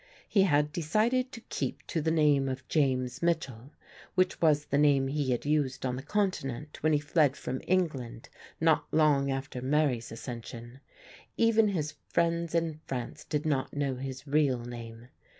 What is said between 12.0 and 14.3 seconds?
friends in France did not know his